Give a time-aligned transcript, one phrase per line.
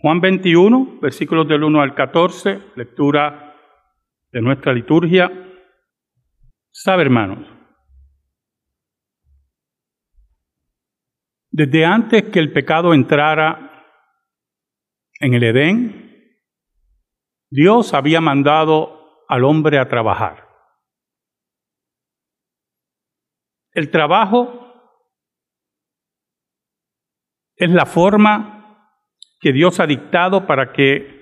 [0.00, 3.56] Juan 21, versículos del 1 al 14, lectura
[4.30, 5.28] de nuestra liturgia.
[6.70, 7.48] Sabe, hermanos,
[11.50, 13.84] desde antes que el pecado entrara
[15.18, 16.08] en el Edén,
[17.50, 20.46] Dios había mandado al hombre a trabajar.
[23.72, 24.64] El trabajo
[27.56, 28.57] es la forma
[29.40, 31.18] que Dios ha dictado para que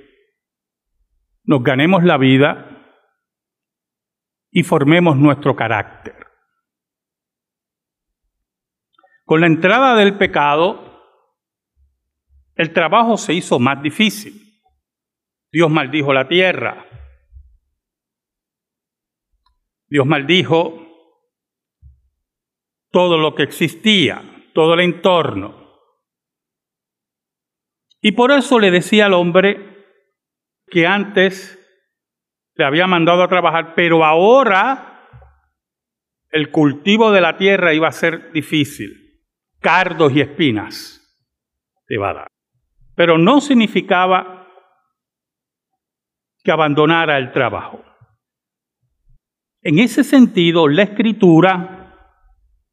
[1.45, 2.77] nos ganemos la vida
[4.51, 6.15] y formemos nuestro carácter.
[9.25, 11.03] Con la entrada del pecado,
[12.55, 14.63] el trabajo se hizo más difícil.
[15.53, 16.87] Dios maldijo la tierra.
[19.89, 20.87] Dios maldijo
[22.91, 24.23] todo lo que existía,
[24.55, 25.66] todo el entorno.
[28.01, 29.85] Y por eso le decía al hombre
[30.69, 31.59] que antes
[32.55, 35.09] le había mandado a trabajar, pero ahora
[36.31, 39.23] el cultivo de la tierra iba a ser difícil,
[39.61, 41.03] cardos y espinas
[41.87, 42.29] te va a dar.
[42.95, 44.49] Pero no significaba
[46.43, 47.83] que abandonara el trabajo.
[49.63, 52.13] En ese sentido, la escritura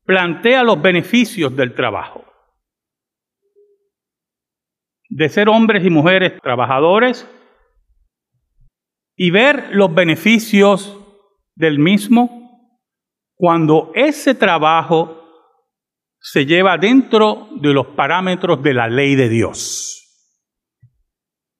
[0.06, 2.23] plantea los beneficios del trabajo.
[5.16, 7.30] De ser hombres y mujeres trabajadores
[9.16, 11.00] y ver los beneficios
[11.56, 12.80] del mismo
[13.36, 15.20] cuando ese trabajo
[16.20, 20.00] se lleva dentro de los parámetros de la ley de Dios.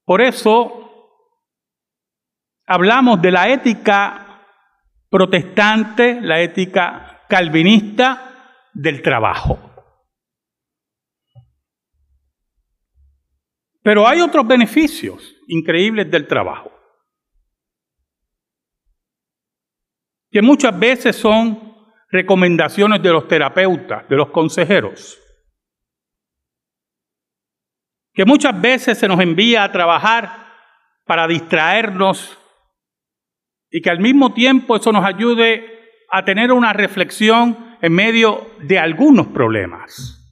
[0.04, 1.30] Por eso
[2.66, 4.48] hablamos de la ética
[5.10, 8.32] protestante, la ética calvinista,
[8.74, 9.73] del trabajo.
[13.84, 16.72] Pero hay otros beneficios increíbles del trabajo,
[20.32, 21.76] que muchas veces son
[22.10, 25.20] recomendaciones de los terapeutas, de los consejeros,
[28.14, 30.48] que muchas veces se nos envía a trabajar
[31.06, 32.38] para distraernos
[33.70, 35.74] y que al mismo tiempo eso nos ayude
[36.10, 40.23] a tener una reflexión en medio de algunos problemas.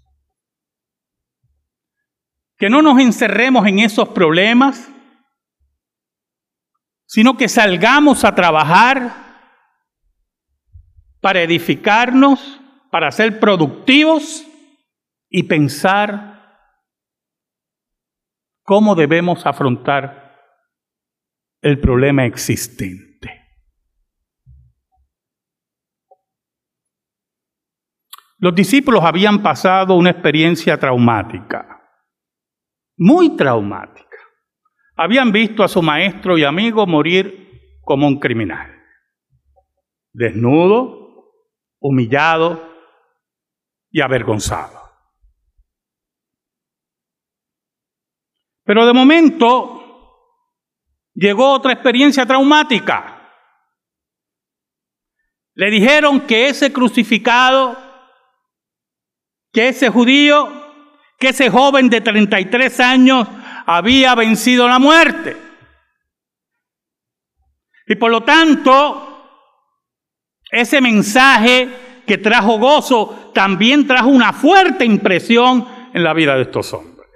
[2.61, 4.87] Que no nos encerremos en esos problemas,
[7.07, 9.15] sino que salgamos a trabajar
[11.21, 12.61] para edificarnos,
[12.91, 14.45] para ser productivos
[15.27, 16.69] y pensar
[18.61, 20.39] cómo debemos afrontar
[21.63, 23.41] el problema existente.
[28.37, 31.80] Los discípulos habían pasado una experiencia traumática,
[33.01, 34.17] muy traumática.
[34.95, 38.79] Habían visto a su maestro y amigo morir como un criminal,
[40.13, 41.31] desnudo,
[41.79, 42.63] humillado
[43.89, 44.79] y avergonzado.
[48.63, 49.81] Pero de momento
[51.15, 53.17] llegó otra experiencia traumática.
[55.55, 57.75] Le dijeron que ese crucificado
[59.51, 60.60] que ese judío,
[61.21, 63.27] que ese joven de 33 años
[63.67, 65.37] había vencido la muerte.
[67.85, 69.29] Y por lo tanto,
[70.49, 76.73] ese mensaje que trajo gozo también trajo una fuerte impresión en la vida de estos
[76.73, 77.07] hombres.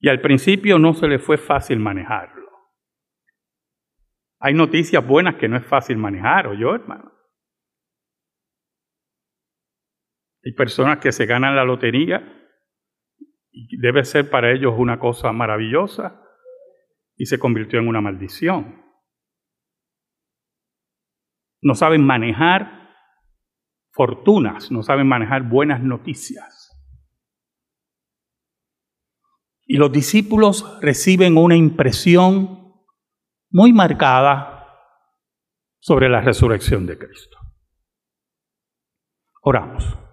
[0.00, 2.48] Y al principio no se le fue fácil manejarlo.
[4.40, 7.17] Hay noticias buenas que no es fácil manejar, ¿o yo, hermano?
[10.44, 12.22] Hay personas que se ganan la lotería
[13.50, 16.22] y debe ser para ellos una cosa maravillosa
[17.16, 18.84] y se convirtió en una maldición.
[21.60, 22.94] No saben manejar
[23.90, 26.66] fortunas, no saben manejar buenas noticias.
[29.66, 32.72] Y los discípulos reciben una impresión
[33.50, 34.58] muy marcada
[35.80, 37.38] sobre la resurrección de Cristo.
[39.42, 40.07] Oramos.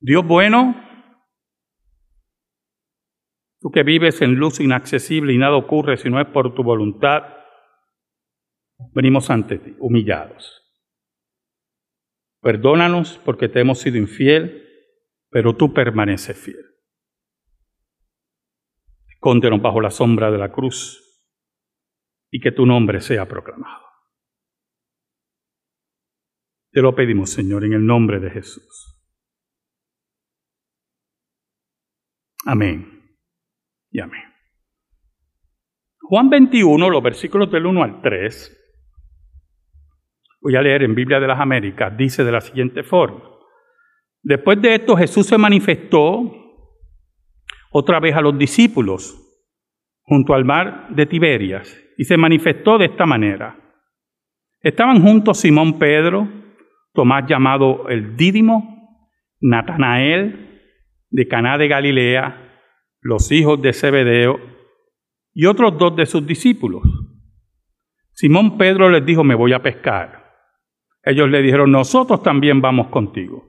[0.00, 0.74] Dios bueno,
[3.60, 7.22] tú que vives en luz inaccesible y nada ocurre si no es por tu voluntad,
[8.92, 10.64] venimos ante ti, humillados.
[12.40, 14.64] Perdónanos porque te hemos sido infiel,
[15.30, 16.64] pero tú permaneces fiel.
[19.08, 21.04] Escóndenos bajo la sombra de la cruz
[22.30, 23.84] y que tu nombre sea proclamado.
[26.70, 28.97] Te lo pedimos, Señor, en el nombre de Jesús.
[32.48, 33.02] Amén.
[33.90, 34.22] Y amén.
[36.00, 38.56] Juan 21, los versículos del 1 al 3,
[40.40, 43.22] voy a leer en Biblia de las Américas, dice de la siguiente forma.
[44.22, 46.32] Después de esto Jesús se manifestó
[47.70, 49.14] otra vez a los discípulos
[50.00, 53.58] junto al mar de Tiberias y se manifestó de esta manera.
[54.62, 56.26] Estaban juntos Simón Pedro,
[56.94, 59.04] Tomás llamado el Dídimo,
[59.38, 60.47] Natanael
[61.10, 62.60] de Caná de Galilea,
[63.00, 64.38] los hijos de Zebedeo
[65.32, 66.82] y otros dos de sus discípulos.
[68.12, 70.34] Simón Pedro les dijo, me voy a pescar.
[71.02, 73.44] Ellos le dijeron, nosotros también vamos contigo.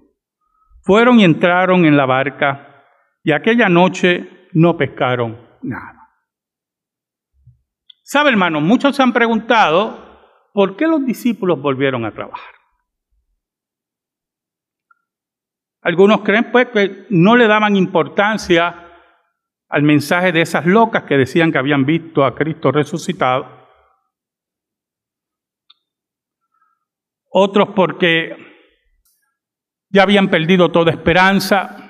[0.82, 2.86] Fueron y entraron en la barca
[3.24, 6.10] y aquella noche no pescaron nada.
[8.04, 8.62] ¿Sabe, hermano?
[8.62, 10.10] Muchos se han preguntado
[10.54, 12.59] ¿por qué los discípulos volvieron a trabajar?
[15.82, 18.86] Algunos creen pues que no le daban importancia
[19.70, 23.60] al mensaje de esas locas que decían que habían visto a Cristo resucitado.
[27.32, 28.36] Otros porque
[29.90, 31.86] ya habían perdido toda esperanza.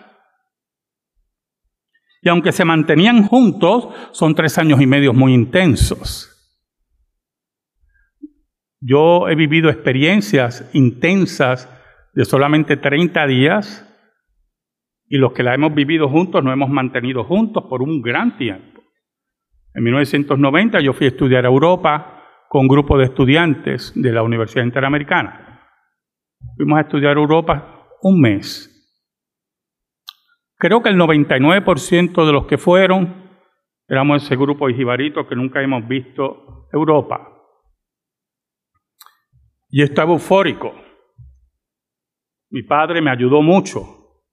[2.22, 6.36] Y aunque se mantenían juntos, son tres años y medio muy intensos.
[8.82, 11.70] Yo he vivido experiencias intensas
[12.14, 13.86] de solamente 30 días
[15.08, 18.82] y los que la hemos vivido juntos nos hemos mantenido juntos por un gran tiempo.
[19.74, 24.24] En 1990 yo fui a estudiar a Europa con un grupo de estudiantes de la
[24.24, 25.68] Universidad Interamericana.
[26.56, 28.76] Fuimos a estudiar Europa un mes.
[30.58, 33.30] Creo que el 99% de los que fueron
[33.88, 37.28] éramos ese grupo de jibaritos que nunca hemos visto Europa.
[39.70, 40.74] Y estaba eufórico.
[42.52, 44.24] Mi padre me ayudó mucho,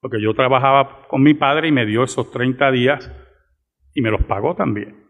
[0.00, 3.10] porque yo trabajaba con mi padre y me dio esos 30 días
[3.94, 5.06] y me los pagó también,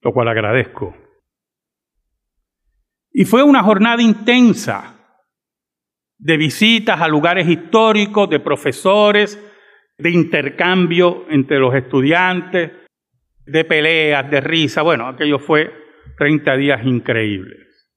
[0.00, 0.96] lo cual agradezco.
[3.12, 4.98] Y fue una jornada intensa
[6.18, 9.38] de visitas a lugares históricos, de profesores,
[9.98, 12.72] de intercambio entre los estudiantes,
[13.44, 14.82] de peleas, de risa.
[14.82, 15.72] Bueno, aquello fue
[16.16, 17.90] 30 días increíbles.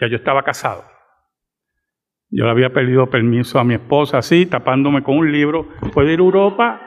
[0.00, 0.97] Ya yo estaba casado.
[2.30, 5.68] Yo le había pedido permiso a mi esposa así, tapándome con un libro.
[5.92, 6.80] ¿Puedo ir a Europa?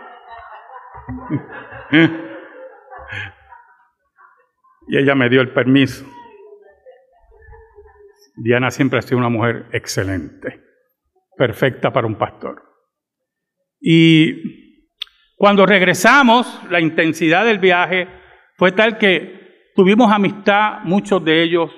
[4.87, 6.05] y ella me dio el permiso.
[8.35, 10.63] Diana siempre ha sido una mujer excelente,
[11.35, 12.63] perfecta para un pastor.
[13.79, 14.77] Y
[15.35, 18.07] cuando regresamos, la intensidad del viaje
[18.57, 21.71] fue tal que tuvimos amistad, muchos de ellos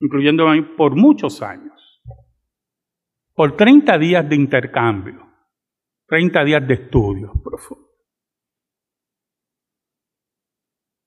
[0.00, 1.65] incluyendo a mí, por muchos años.
[3.36, 5.22] Por 30 días de intercambio,
[6.08, 7.86] 30 días de estudio profundo.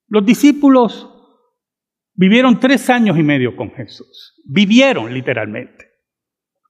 [0.09, 1.09] Los discípulos
[2.13, 4.39] vivieron tres años y medio con Jesús.
[4.45, 5.87] Vivieron literalmente.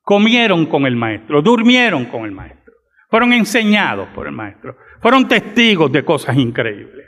[0.02, 2.74] Comieron con el maestro, durmieron con el maestro.
[3.10, 4.78] Fueron enseñados por el maestro.
[5.02, 7.06] Fueron testigos de cosas increíbles.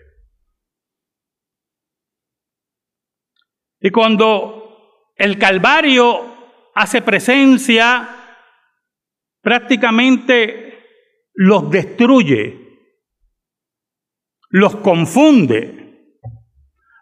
[3.79, 8.20] Y cuando el Calvario hace presencia,
[9.41, 10.85] prácticamente
[11.33, 12.57] los destruye,
[14.49, 16.17] los confunde,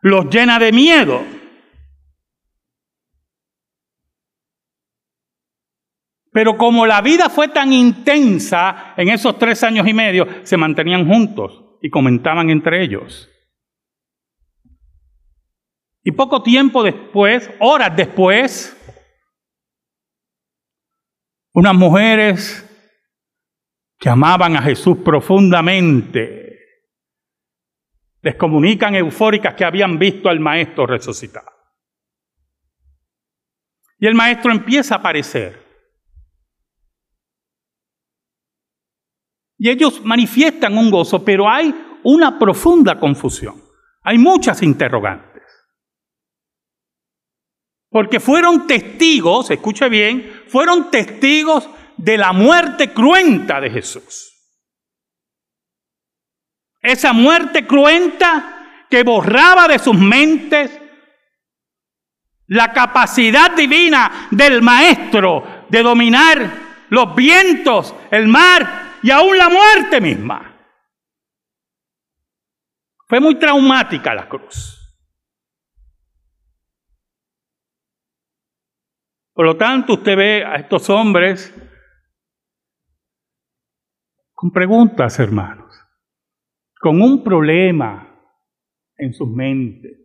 [0.01, 1.23] los llena de miedo.
[6.31, 11.07] Pero como la vida fue tan intensa en esos tres años y medio, se mantenían
[11.07, 13.29] juntos y comentaban entre ellos.
[16.03, 18.78] Y poco tiempo después, horas después,
[21.53, 22.65] unas mujeres
[23.97, 26.49] que amaban a Jesús profundamente
[28.21, 31.49] les comunican eufóricas que habían visto al maestro resucitado.
[33.97, 35.65] Y el maestro empieza a aparecer.
[39.57, 43.61] Y ellos manifiestan un gozo, pero hay una profunda confusión.
[44.03, 45.28] Hay muchas interrogantes.
[47.89, 51.67] Porque fueron testigos, escuche bien, fueron testigos
[51.97, 54.29] de la muerte cruenta de Jesús.
[56.81, 60.71] Esa muerte cruenta que borraba de sus mentes
[62.47, 66.51] la capacidad divina del maestro de dominar
[66.89, 70.55] los vientos, el mar y aún la muerte misma.
[73.07, 74.78] Fue muy traumática la cruz.
[79.39, 81.55] Por lo tanto, usted ve a estos hombres
[84.33, 85.79] con preguntas, hermanos,
[86.77, 88.19] con un problema
[88.97, 89.97] en sus mentes.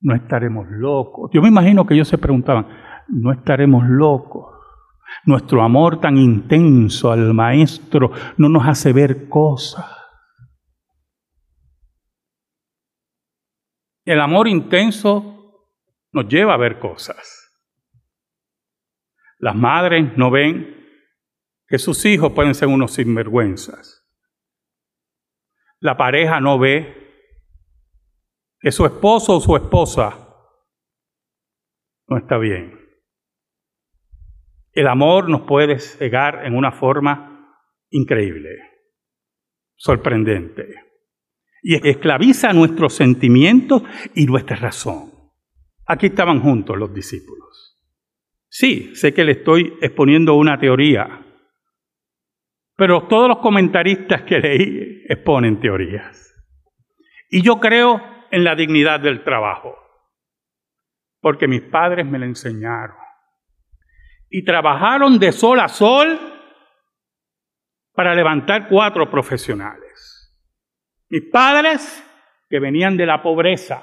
[0.00, 1.30] No estaremos locos.
[1.34, 2.66] Yo me imagino que ellos se preguntaban,
[3.08, 4.64] no estaremos locos.
[5.26, 9.94] Nuestro amor tan intenso al Maestro no nos hace ver cosas.
[14.06, 15.66] El amor intenso
[16.12, 17.45] nos lleva a ver cosas.
[19.38, 20.76] Las madres no ven
[21.66, 24.06] que sus hijos pueden ser unos sinvergüenzas.
[25.80, 27.06] La pareja no ve
[28.60, 30.26] que su esposo o su esposa
[32.08, 32.80] no está bien.
[34.72, 38.50] El amor nos puede cegar en una forma increíble,
[39.74, 40.74] sorprendente,
[41.62, 43.82] y esclaviza nuestros sentimientos
[44.14, 45.12] y nuestra razón.
[45.86, 47.45] Aquí estaban juntos los discípulos.
[48.48, 51.24] Sí, sé que le estoy exponiendo una teoría,
[52.76, 56.34] pero todos los comentaristas que leí exponen teorías.
[57.30, 58.00] Y yo creo
[58.30, 59.76] en la dignidad del trabajo,
[61.20, 62.96] porque mis padres me lo enseñaron
[64.28, 66.18] y trabajaron de sol a sol
[67.92, 70.36] para levantar cuatro profesionales.
[71.08, 72.04] Mis padres
[72.48, 73.82] que venían de la pobreza,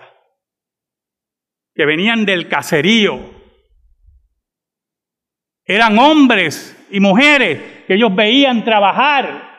[1.73, 3.32] que venían del caserío,
[5.65, 9.53] eran hombres y mujeres que ellos veían trabajar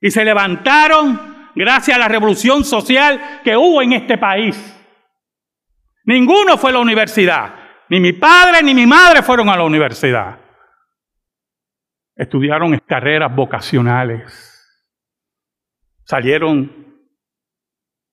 [0.00, 4.76] y se levantaron gracias a la revolución social que hubo en este país.
[6.04, 7.54] Ninguno fue a la universidad.
[7.88, 10.38] Ni mi padre ni mi madre fueron a la universidad.
[12.16, 14.56] Estudiaron carreras vocacionales.
[16.04, 16.80] Salieron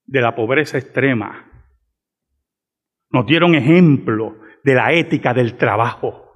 [0.05, 1.45] de la pobreza extrema.
[3.09, 6.26] Nos dieron ejemplo de la ética del trabajo.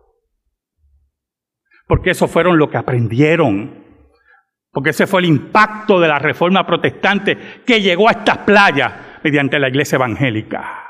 [1.91, 3.83] Porque eso fueron lo que aprendieron.
[4.71, 9.60] Porque ese fue el impacto de la reforma protestante que llegó a estas playas mediante
[9.60, 10.88] la iglesia evangélica.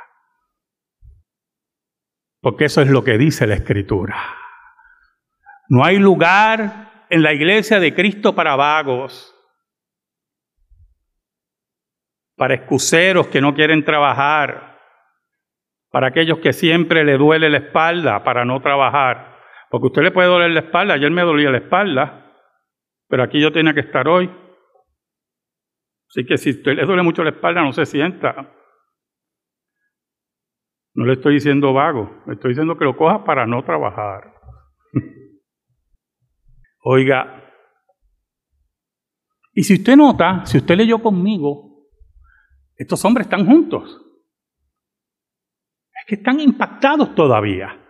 [2.40, 4.16] Porque eso es lo que dice la Escritura.
[5.70, 9.36] No hay lugar en la iglesia de Cristo para vagos,
[12.36, 14.78] para excuseros que no quieren trabajar,
[15.90, 19.31] para aquellos que siempre le duele la espalda para no trabajar.
[19.72, 22.36] Porque usted le puede doler la espalda, ayer me dolía la espalda,
[23.08, 24.30] pero aquí yo tenía que estar hoy.
[26.10, 28.54] Así que si usted le duele mucho la espalda, no se sienta.
[30.94, 34.34] No le estoy diciendo vago, le estoy diciendo que lo coja para no trabajar.
[36.84, 37.42] Oiga,
[39.54, 41.88] y si usted nota, si usted leyó conmigo,
[42.76, 44.02] estos hombres están juntos.
[45.94, 47.81] Es que están impactados todavía.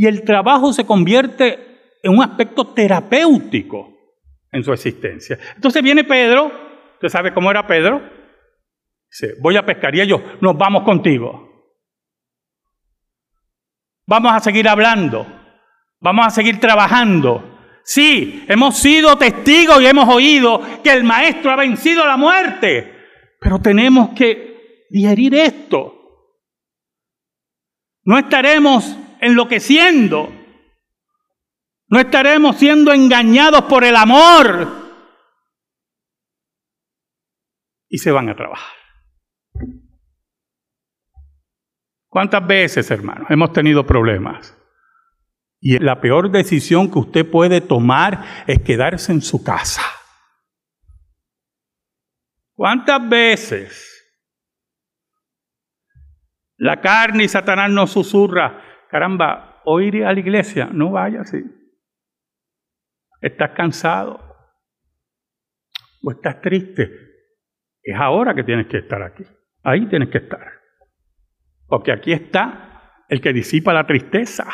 [0.00, 3.92] Y el trabajo se convierte en un aspecto terapéutico
[4.50, 5.38] en su existencia.
[5.54, 6.50] Entonces viene Pedro,
[6.94, 8.00] ¿usted sabe cómo era Pedro?
[9.10, 11.76] Dice, voy a pescar y ellos, nos vamos contigo.
[14.06, 15.26] Vamos a seguir hablando,
[16.00, 17.58] vamos a seguir trabajando.
[17.84, 22.90] Sí, hemos sido testigos y hemos oído que el maestro ha vencido la muerte,
[23.38, 25.94] pero tenemos que digerir esto.
[28.04, 30.32] No estaremos enloqueciendo,
[31.88, 34.68] no estaremos siendo engañados por el amor
[37.88, 38.76] y se van a trabajar.
[42.08, 44.56] ¿Cuántas veces, hermanos, hemos tenido problemas?
[45.60, 49.82] Y la peor decisión que usted puede tomar es quedarse en su casa.
[52.54, 53.90] ¿Cuántas veces
[56.60, 61.42] la carne y Satanás nos susurra, caramba, hoy iré a la iglesia, no vaya así.
[63.20, 64.18] Estás cansado
[66.02, 66.90] o estás triste.
[67.82, 69.24] Es ahora que tienes que estar aquí.
[69.62, 70.40] Ahí tienes que estar.
[71.66, 74.46] Porque aquí está el que disipa la tristeza,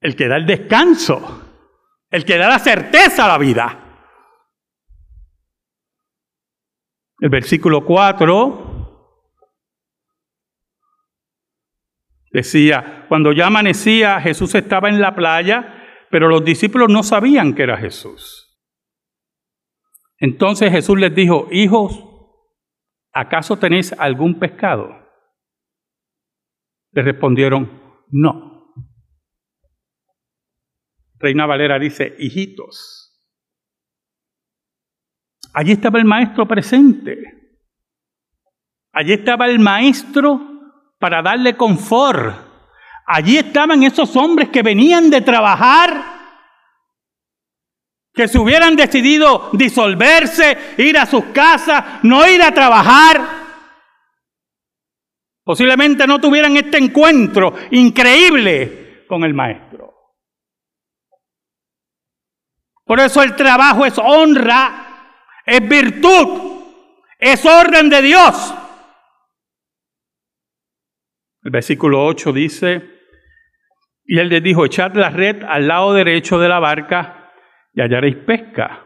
[0.00, 1.46] el que da el descanso,
[2.10, 3.82] el que da la certeza a la vida.
[7.18, 8.65] El versículo 4
[12.36, 17.62] decía, cuando ya amanecía, Jesús estaba en la playa, pero los discípulos no sabían que
[17.62, 18.60] era Jesús.
[20.18, 21.98] Entonces Jesús les dijo, hijos,
[23.12, 24.90] ¿acaso tenéis algún pescado?
[26.92, 28.74] Le respondieron, no.
[31.18, 33.18] Reina Valera dice, hijitos.
[35.54, 37.16] Allí estaba el maestro presente.
[38.92, 40.55] Allí estaba el maestro
[40.98, 42.34] para darle confort.
[43.06, 46.16] Allí estaban esos hombres que venían de trabajar
[48.16, 53.20] que se hubieran decidido disolverse, ir a sus casas, no ir a trabajar,
[55.44, 59.94] posiblemente no tuvieran este encuentro increíble con el Maestro.
[62.86, 65.12] Por eso el trabajo es honra,
[65.44, 66.62] es virtud,
[67.18, 68.54] es orden de Dios.
[71.46, 72.90] El versículo 8 dice,
[74.04, 77.32] y él les dijo, echad la red al lado derecho de la barca
[77.72, 78.84] y hallaréis pesca.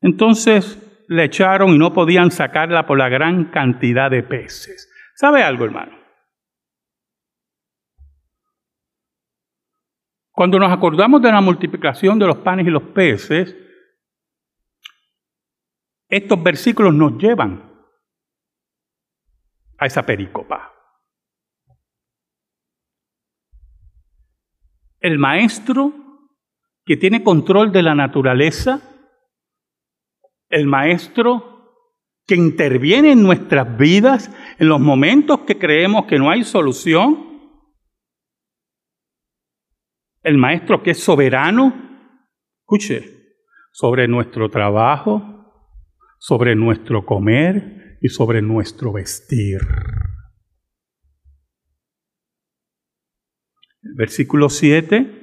[0.00, 4.92] Entonces le echaron y no podían sacarla por la gran cantidad de peces.
[5.14, 5.96] ¿Sabe algo, hermano?
[10.32, 13.54] Cuando nos acordamos de la multiplicación de los panes y los peces,
[16.08, 17.72] estos versículos nos llevan
[19.78, 20.72] a esa pericopa.
[25.06, 25.92] El maestro
[26.84, 28.80] que tiene control de la naturaleza,
[30.48, 31.84] el maestro
[32.26, 37.24] que interviene en nuestras vidas en los momentos que creemos que no hay solución,
[40.24, 41.72] el maestro que es soberano,
[42.62, 43.36] escuche,
[43.70, 45.22] sobre nuestro trabajo,
[46.18, 49.60] sobre nuestro comer y sobre nuestro vestir.
[53.94, 55.16] Versículo 7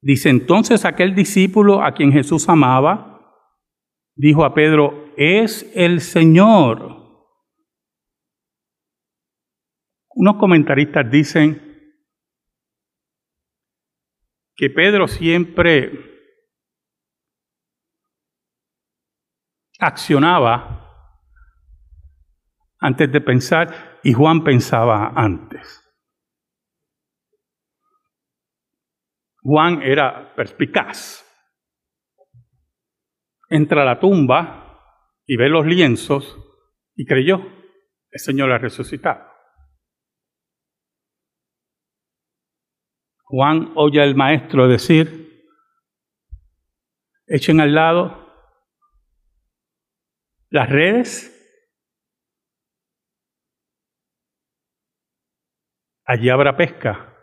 [0.00, 3.20] dice, entonces aquel discípulo a quien Jesús amaba,
[4.14, 6.96] dijo a Pedro, es el Señor.
[10.10, 11.60] Unos comentaristas dicen
[14.54, 16.16] que Pedro siempre
[19.78, 20.82] accionaba
[22.78, 25.85] antes de pensar y Juan pensaba antes.
[29.48, 31.24] Juan era perspicaz.
[33.48, 34.82] Entra a la tumba
[35.24, 36.36] y ve los lienzos
[36.96, 37.36] y creyó,
[38.10, 39.24] el Señor ha resucitado.
[43.22, 45.46] Juan oye al maestro decir,
[47.28, 48.26] echen al lado
[50.50, 51.32] las redes,
[56.04, 57.15] allí habrá pesca.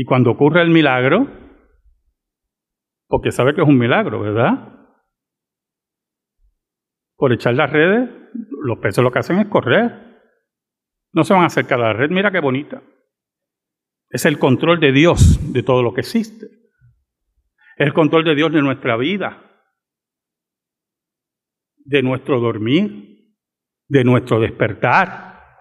[0.00, 1.28] Y cuando ocurre el milagro,
[3.06, 4.96] porque sabe que es un milagro, ¿verdad?
[7.16, 8.08] Por echar las redes,
[8.62, 10.22] los peces lo que hacen es correr.
[11.12, 12.82] No se van a acercar a la red, mira qué bonita.
[14.08, 16.46] Es el control de Dios de todo lo que existe.
[17.76, 19.66] Es el control de Dios de nuestra vida,
[21.76, 23.34] de nuestro dormir,
[23.86, 25.58] de nuestro despertar,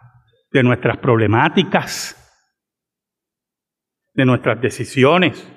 [0.49, 2.18] de nuestras problemáticas
[4.19, 5.49] de nuestras decisiones,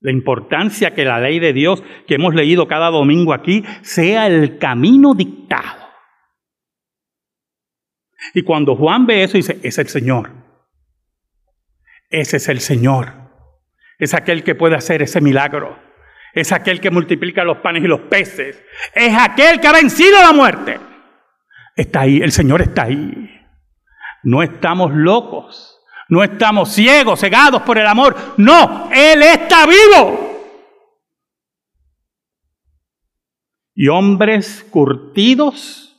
[0.00, 4.58] la importancia que la ley de Dios que hemos leído cada domingo aquí sea el
[4.58, 5.88] camino dictado.
[8.34, 10.30] Y cuando Juan ve eso, dice, es el Señor.
[12.10, 13.14] Ese es el Señor.
[13.98, 15.78] Es aquel que puede hacer ese milagro.
[16.34, 18.62] Es aquel que multiplica los panes y los peces.
[18.94, 20.78] Es aquel que ha vencido la muerte.
[21.74, 23.30] Está ahí, el Señor está ahí.
[24.22, 25.77] No estamos locos.
[26.08, 28.16] No estamos ciegos, cegados por el amor.
[28.38, 30.26] No, Él está vivo.
[33.74, 35.94] Y hombres curtidos,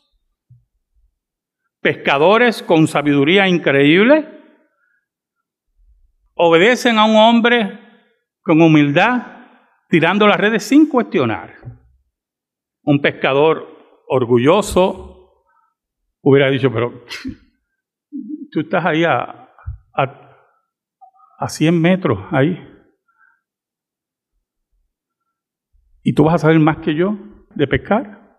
[1.79, 4.27] pescadores con sabiduría increíble,
[6.33, 7.79] obedecen a un hombre
[8.41, 9.45] con humildad,
[9.89, 11.55] tirando las redes sin cuestionar.
[12.83, 15.45] Un pescador orgulloso
[16.21, 17.05] hubiera dicho, pero
[18.51, 19.48] tú estás ahí a,
[19.93, 22.57] a, 100 metros ahí.
[26.03, 27.17] ¿Y tú vas a saber más que yo
[27.55, 28.37] de pescar?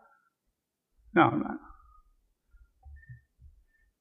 [1.13, 1.61] No, no.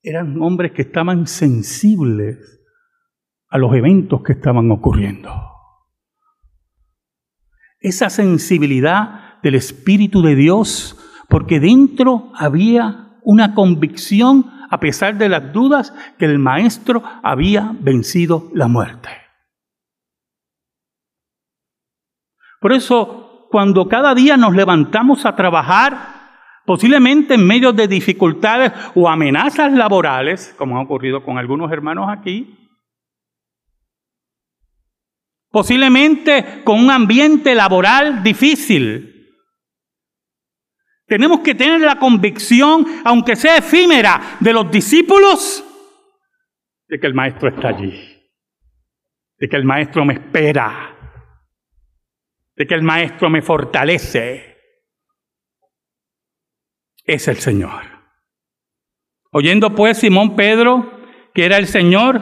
[0.02, 2.60] Eran hombres que estaban sensibles
[3.50, 5.30] a los eventos que estaban ocurriendo.
[7.80, 10.98] Esa sensibilidad del Espíritu de Dios,
[11.30, 18.50] porque dentro había una convicción a pesar de las dudas que el maestro había vencido
[18.54, 19.10] la muerte.
[22.60, 26.20] Por eso, cuando cada día nos levantamos a trabajar,
[26.66, 32.56] posiblemente en medio de dificultades o amenazas laborales, como ha ocurrido con algunos hermanos aquí,
[35.52, 39.19] posiblemente con un ambiente laboral difícil,
[41.10, 45.66] tenemos que tener la convicción, aunque sea efímera, de los discípulos,
[46.88, 47.92] de que el Maestro está allí,
[49.38, 50.96] de que el Maestro me espera,
[52.56, 54.58] de que el Maestro me fortalece,
[57.04, 57.84] es el Señor.
[59.32, 61.00] Oyendo pues Simón Pedro
[61.34, 62.22] que era el Señor,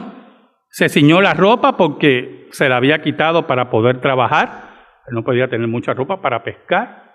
[0.70, 4.68] se ciñó la ropa porque se la había quitado para poder trabajar.
[5.10, 7.07] No podía tener mucha ropa para pescar.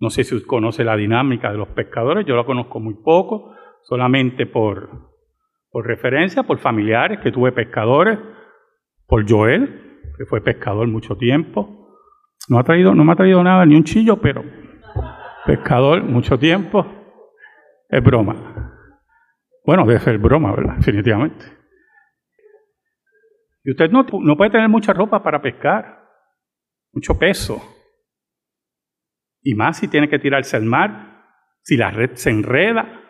[0.00, 3.54] No sé si usted conoce la dinámica de los pescadores, yo la conozco muy poco,
[3.82, 5.10] solamente por,
[5.70, 8.18] por referencia, por familiares que tuve pescadores,
[9.06, 11.96] por Joel, que fue pescador mucho tiempo.
[12.48, 14.44] No, ha traído, no me ha traído nada, ni un chillo, pero
[15.46, 16.86] pescador mucho tiempo.
[17.88, 18.74] Es broma.
[19.64, 20.76] Bueno, debe ser broma, ¿verdad?
[20.76, 21.44] Definitivamente.
[23.64, 26.04] Y usted no, no puede tener mucha ropa para pescar,
[26.92, 27.60] mucho peso.
[29.48, 31.24] Y más si tiene que tirarse al mar,
[31.62, 33.02] si la red se enreda.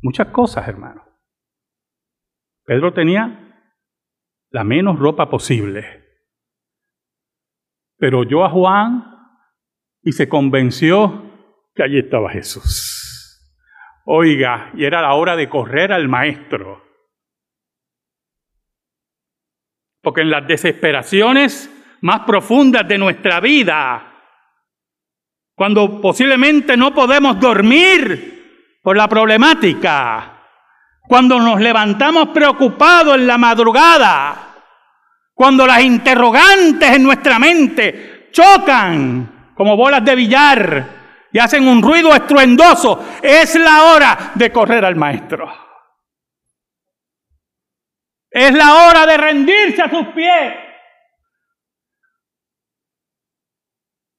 [0.00, 1.04] Muchas cosas, hermano.
[2.64, 3.70] Pedro tenía
[4.48, 6.06] la menos ropa posible.
[7.98, 9.04] Pero oyó a Juan
[10.00, 11.30] y se convenció
[11.74, 13.62] que allí estaba Jesús.
[14.06, 16.82] Oiga, y era la hora de correr al maestro.
[20.00, 21.70] Porque en las desesperaciones
[22.00, 24.14] más profundas de nuestra vida,
[25.56, 30.42] cuando posiblemente no podemos dormir por la problemática,
[31.08, 34.54] cuando nos levantamos preocupados en la madrugada,
[35.32, 40.86] cuando las interrogantes en nuestra mente chocan como bolas de billar
[41.32, 45.50] y hacen un ruido estruendoso, es la hora de correr al maestro.
[48.30, 50.54] Es la hora de rendirse a sus pies.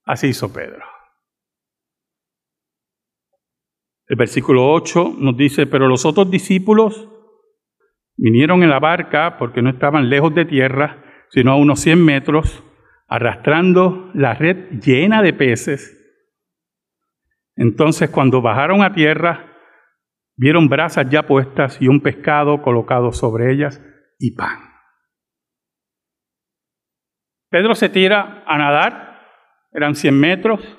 [0.06, 0.97] Así hizo Pedro.
[4.08, 7.10] El versículo 8 nos dice, pero los otros discípulos
[8.16, 12.64] vinieron en la barca porque no estaban lejos de tierra, sino a unos 100 metros,
[13.08, 15.94] arrastrando la red llena de peces.
[17.56, 19.58] Entonces cuando bajaron a tierra,
[20.38, 23.82] vieron brasas ya puestas y un pescado colocado sobre ellas
[24.20, 24.60] y pan.
[27.50, 29.22] Pedro se tira a nadar,
[29.72, 30.78] eran 100 metros,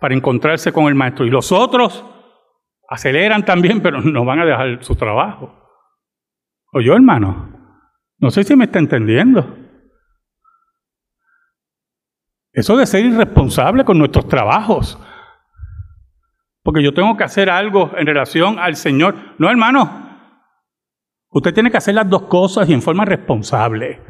[0.00, 1.26] para encontrarse con el maestro.
[1.26, 2.04] Y los otros
[2.88, 5.54] aceleran también, pero no van a dejar su trabajo.
[6.82, 7.58] yo, hermano?
[8.18, 9.56] No sé si me está entendiendo.
[12.52, 14.98] Eso de ser irresponsable con nuestros trabajos.
[16.62, 19.14] Porque yo tengo que hacer algo en relación al Señor.
[19.38, 20.08] No, hermano.
[21.30, 24.02] Usted tiene que hacer las dos cosas y en forma responsable.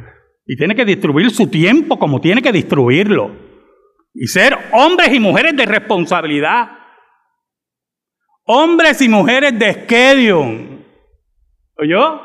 [0.46, 3.49] Y tiene que distribuir su tiempo como tiene que distribuirlo
[4.20, 6.72] y ser hombres y mujeres de responsabilidad.
[8.44, 10.84] Hombres y mujeres de schedule.
[11.78, 12.20] ¿Oyó?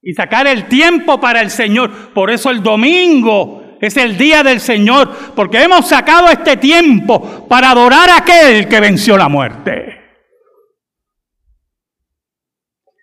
[0.00, 2.14] Y sacar el tiempo para el Señor.
[2.14, 5.14] Por eso el domingo es el día del Señor.
[5.36, 10.00] Porque hemos sacado este tiempo para adorar a aquel que venció la muerte.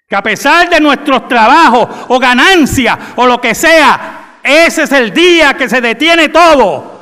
[0.10, 5.14] Que a pesar de nuestros trabajos o ganancias o lo que sea, ese es el
[5.14, 6.97] día que se detiene todo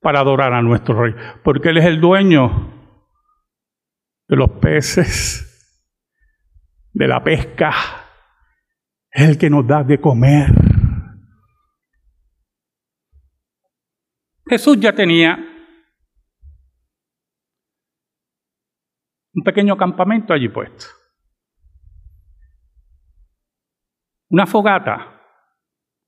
[0.00, 2.72] para adorar a nuestro rey, porque Él es el dueño
[4.28, 5.46] de los peces,
[6.92, 7.72] de la pesca,
[9.10, 10.50] es el que nos da de comer.
[14.48, 15.38] Jesús ya tenía
[19.32, 20.86] un pequeño campamento allí puesto.
[24.28, 25.20] Una fogata,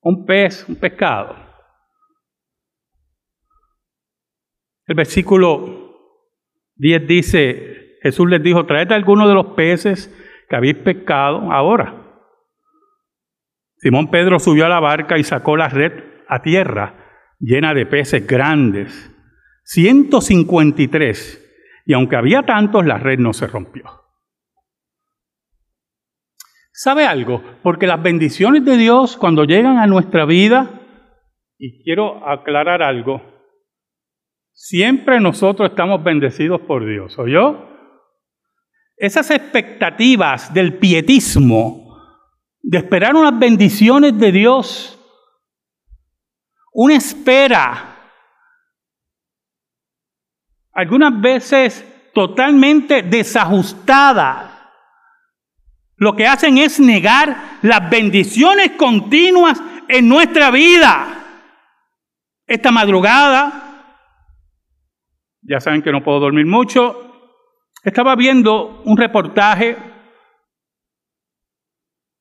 [0.00, 1.51] un pez, un pescado.
[4.92, 5.96] El versículo
[6.76, 10.14] 10 dice, Jesús les dijo, traed algunos de los peces
[10.50, 11.94] que habéis pescado ahora.
[13.78, 15.92] Simón Pedro subió a la barca y sacó la red
[16.28, 17.06] a tierra
[17.40, 19.10] llena de peces grandes,
[19.64, 23.84] 153, y aunque había tantos, la red no se rompió.
[26.70, 27.42] ¿Sabe algo?
[27.62, 30.68] Porque las bendiciones de Dios cuando llegan a nuestra vida,
[31.56, 33.31] y quiero aclarar algo,
[34.52, 37.68] Siempre nosotros estamos bendecidos por Dios, yo?
[38.96, 41.98] Esas expectativas del pietismo,
[42.60, 44.98] de esperar unas bendiciones de Dios,
[46.72, 48.10] una espera,
[50.72, 51.84] algunas veces
[52.14, 54.70] totalmente desajustada,
[55.96, 61.06] lo que hacen es negar las bendiciones continuas en nuestra vida.
[62.46, 63.71] Esta madrugada
[65.42, 67.30] ya saben que no puedo dormir mucho.
[67.82, 69.76] Estaba viendo un reportaje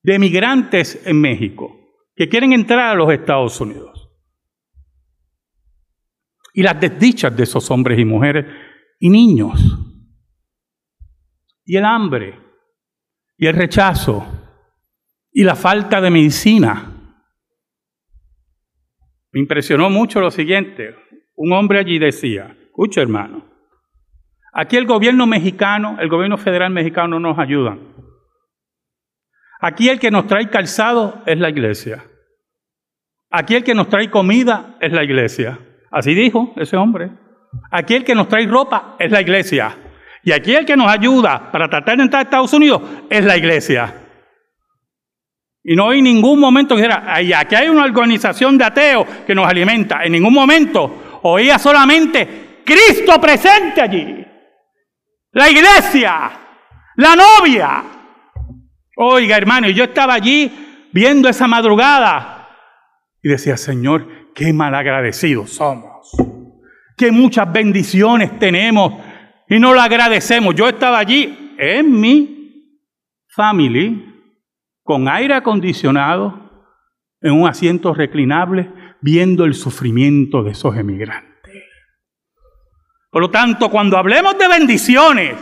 [0.02, 1.70] de migrantes en México,
[2.16, 4.10] que quieren entrar a los Estados Unidos.
[6.54, 8.44] Y las desdichas de esos hombres y mujeres
[8.98, 9.58] y niños.
[11.64, 12.38] Y el hambre.
[13.38, 14.26] Y el rechazo.
[15.30, 17.16] Y la falta de medicina.
[19.30, 20.94] Me impresionó mucho lo siguiente.
[21.36, 23.44] Un hombre allí decía, escucha hermano,
[24.54, 27.80] aquí el gobierno mexicano, el gobierno federal mexicano no nos ayudan.
[29.60, 32.04] Aquí el que nos trae calzado es la iglesia.
[33.30, 35.58] Aquí el que nos trae comida es la iglesia.
[35.90, 37.10] Así dijo ese hombre.
[37.70, 39.76] Aquí el que nos trae ropa es la iglesia.
[40.24, 43.36] Y aquí el que nos ayuda para tratar de entrar a Estados Unidos es la
[43.36, 43.94] iglesia.
[45.62, 49.46] Y no hay ningún momento que dijera, aquí hay una organización de ateos que nos
[49.46, 50.02] alimenta.
[50.02, 54.26] En ningún momento oía solamente Cristo presente allí.
[55.32, 56.30] La iglesia,
[56.96, 57.84] la novia,
[58.96, 60.50] Oiga, hermano, yo estaba allí
[60.92, 62.48] viendo esa madrugada
[63.22, 66.14] y decía, Señor, qué malagradecidos somos.
[66.96, 69.02] Qué muchas bendiciones tenemos
[69.48, 70.54] y no lo agradecemos.
[70.54, 72.78] Yo estaba allí en mi
[73.28, 74.08] family
[74.82, 76.68] con aire acondicionado
[77.22, 78.70] en un asiento reclinable
[79.00, 81.31] viendo el sufrimiento de esos emigrantes.
[83.12, 85.36] Por lo tanto, cuando hablemos de bendiciones,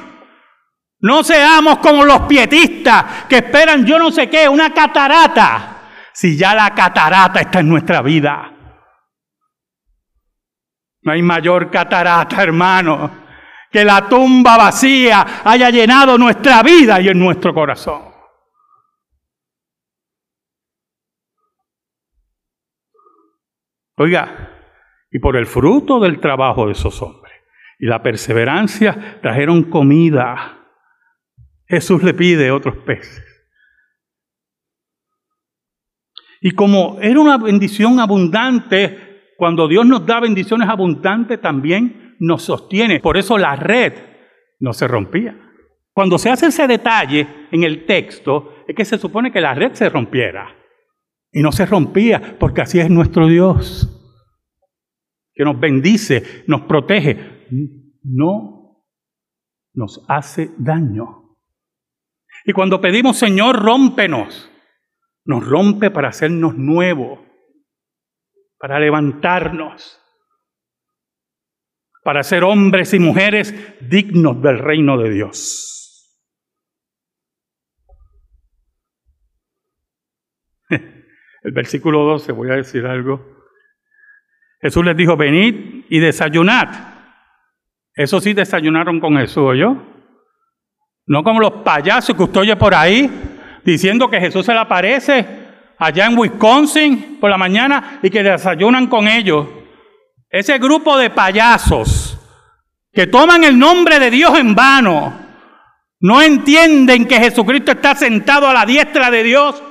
[1.03, 6.53] no seamos como los pietistas que esperan yo no sé qué, una catarata, si ya
[6.53, 8.53] la catarata está en nuestra vida.
[11.03, 13.09] No hay mayor catarata, hermano,
[13.71, 18.03] que la tumba vacía haya llenado nuestra vida y en nuestro corazón.
[23.97, 24.59] Oiga,
[25.13, 27.30] y por el fruto del trabajo de esos hombres
[27.81, 30.59] y la perseverancia trajeron comida
[31.71, 33.25] Jesús le pide otros peces.
[36.41, 42.99] Y como era una bendición abundante, cuando Dios nos da bendiciones abundantes, también nos sostiene.
[42.99, 43.93] Por eso la red
[44.59, 45.39] no se rompía.
[45.93, 49.73] Cuando se hace ese detalle en el texto, es que se supone que la red
[49.75, 50.57] se rompiera.
[51.31, 53.89] Y no se rompía, porque así es nuestro Dios,
[55.33, 57.40] que nos bendice, nos protege,
[58.03, 58.87] no
[59.75, 61.37] nos hace daño.
[62.45, 64.51] Y cuando pedimos, Señor, rómpenos,
[65.25, 67.21] nos rompe para hacernos nuevos,
[68.59, 70.01] para levantarnos,
[72.03, 76.19] para ser hombres y mujeres dignos del reino de Dios.
[80.71, 83.39] El versículo 12, voy a decir algo.
[84.63, 86.90] Jesús les dijo, venid y desayunad.
[88.01, 89.77] Eso sí desayunaron con Jesús, yo.
[91.07, 93.11] No como los payasos que usted oye por ahí
[93.63, 95.27] diciendo que Jesús se le aparece
[95.79, 99.47] allá en Wisconsin por la mañana y que desayunan con ellos.
[100.31, 102.19] Ese grupo de payasos
[102.91, 105.13] que toman el nombre de Dios en vano,
[106.01, 109.63] no entienden que Jesucristo está sentado a la diestra de Dios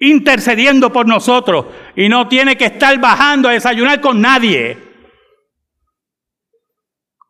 [0.00, 4.91] intercediendo por nosotros y no tiene que estar bajando a desayunar con nadie.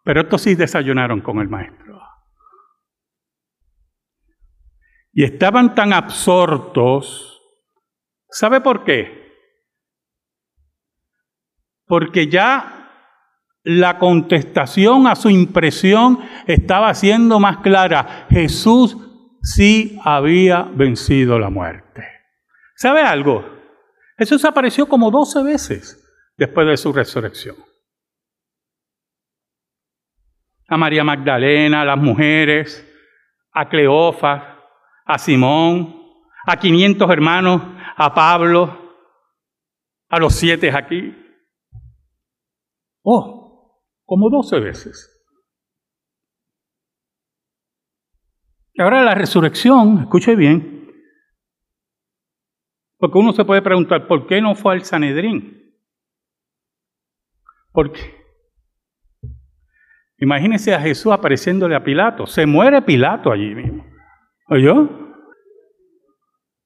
[0.04, 2.00] Pero estos sí desayunaron con el Maestro.
[5.12, 7.40] Y estaban tan absortos.
[8.28, 9.22] ¿Sabe por qué?
[11.86, 12.82] Porque ya
[13.64, 18.26] la contestación a su impresión estaba siendo más clara.
[18.30, 18.96] Jesús
[19.42, 22.02] sí había vencido la muerte.
[22.74, 23.44] ¿Sabe algo?
[24.18, 26.02] Jesús apareció como doce veces
[26.36, 27.56] después de su resurrección.
[30.72, 32.82] A María Magdalena, a las mujeres,
[33.52, 34.42] a Cleofas,
[35.04, 36.02] a Simón,
[36.46, 37.60] a 500 hermanos,
[37.94, 38.96] a Pablo,
[40.08, 41.14] a los siete aquí.
[43.02, 45.10] Oh, como doce veces.
[48.72, 50.90] Y ahora la resurrección, escuche bien,
[52.96, 55.76] porque uno se puede preguntar, ¿por qué no fue al Sanedrín?
[57.72, 58.21] Porque
[60.22, 63.84] imagínense a Jesús apareciéndole a Pilato, se muere Pilato allí mismo.
[64.48, 64.88] ¿Oyó?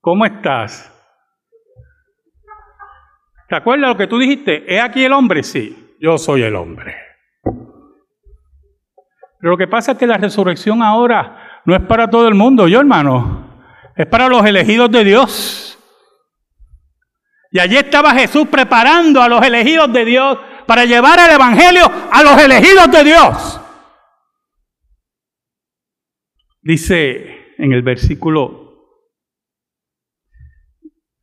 [0.02, 0.92] ¿Cómo estás?
[3.48, 4.62] ¿Te acuerdas lo que tú dijiste?
[4.74, 5.42] ¿Es aquí el hombre?
[5.42, 6.96] Sí, yo soy el hombre.
[9.40, 12.68] Pero lo que pasa es que la resurrección ahora no es para todo el mundo,
[12.68, 13.64] yo hermano,
[13.96, 15.78] es para los elegidos de Dios.
[17.50, 22.22] Y allí estaba Jesús preparando a los elegidos de Dios para llevar el Evangelio a
[22.22, 23.60] los elegidos de Dios.
[26.62, 28.66] Dice en el versículo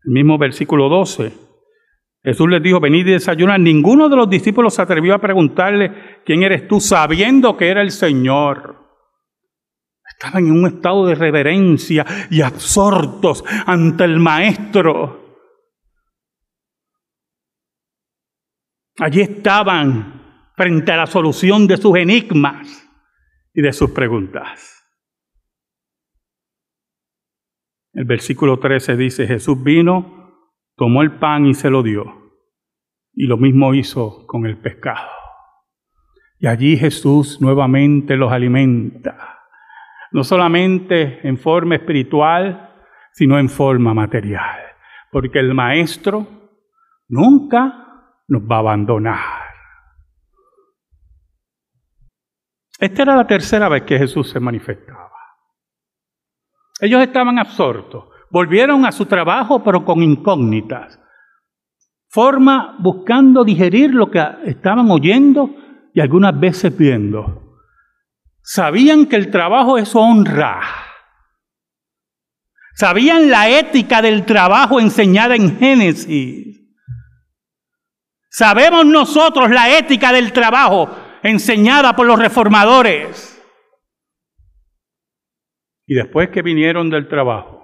[0.05, 1.33] El mismo versículo 12.
[2.23, 3.59] Jesús les dijo, venid y desayunar.
[3.59, 6.79] Ninguno de los discípulos se atrevió a preguntarle, ¿quién eres tú?
[6.79, 8.77] Sabiendo que era el Señor.
[10.07, 15.22] Estaban en un estado de reverencia y absortos ante el Maestro.
[18.99, 22.89] Allí estaban frente a la solución de sus enigmas
[23.53, 24.69] y de sus preguntas.
[27.93, 32.05] El versículo 13 dice, Jesús vino, tomó el pan y se lo dio.
[33.13, 35.09] Y lo mismo hizo con el pescado.
[36.39, 39.39] Y allí Jesús nuevamente los alimenta,
[40.11, 42.75] no solamente en forma espiritual,
[43.13, 44.59] sino en forma material.
[45.11, 46.27] Porque el Maestro
[47.07, 47.82] nunca
[48.27, 49.43] nos va a abandonar.
[52.79, 55.11] Esta era la tercera vez que Jesús se manifestaba.
[56.81, 58.05] Ellos estaban absortos.
[58.29, 60.99] Volvieron a su trabajo, pero con incógnitas.
[62.09, 65.49] Forma buscando digerir lo que estaban oyendo
[65.93, 67.59] y algunas veces viendo.
[68.41, 70.61] Sabían que el trabajo es honra.
[72.75, 76.52] Sabían la ética del trabajo enseñada en Génesis.
[78.35, 80.89] Sabemos nosotros la ética del trabajo
[81.21, 83.39] enseñada por los reformadores.
[85.85, 87.61] Y después que vinieron del trabajo,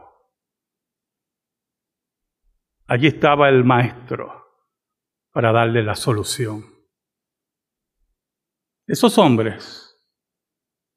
[2.86, 4.46] allí estaba el maestro
[5.32, 6.64] para darle la solución.
[8.86, 10.00] Esos hombres,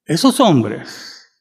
[0.04, 1.32] esos hombres,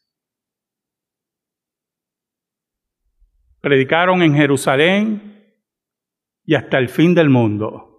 [3.60, 5.54] predicaron en Jerusalén
[6.46, 7.91] y hasta el fin del mundo.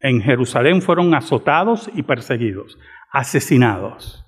[0.00, 2.78] En Jerusalén fueron azotados y perseguidos,
[3.10, 4.24] asesinados.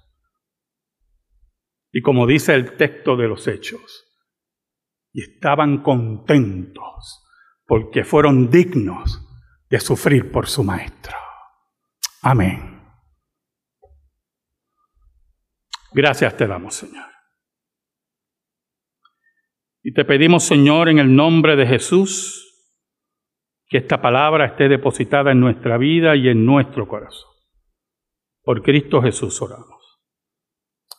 [1.93, 4.05] Y como dice el texto de los hechos,
[5.13, 7.25] y estaban contentos
[7.67, 9.27] porque fueron dignos
[9.69, 11.17] de sufrir por su maestro.
[12.23, 12.83] Amén.
[15.93, 17.07] Gracias te damos, Señor.
[19.83, 22.48] Y te pedimos, Señor, en el nombre de Jesús,
[23.69, 27.31] que esta palabra esté depositada en nuestra vida y en nuestro corazón.
[28.43, 30.01] Por Cristo Jesús oramos.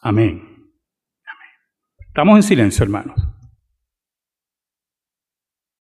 [0.01, 0.71] Amén.
[1.97, 3.17] Estamos en silencio, hermanos.